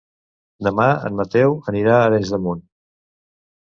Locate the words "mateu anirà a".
1.21-2.03